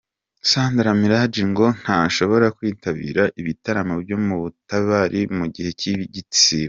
Sandra 0.49 0.91
Milaj 0.99 1.33
ngo 1.51 1.65
ntashobora 1.81 2.47
kwitabira 2.57 3.23
ibitaramo 3.41 3.93
byo 4.03 4.17
mu 4.25 4.37
tubari 4.67 5.21
mu 5.37 5.45
gihe 5.55 5.69
cy'igisibo. 5.79 6.59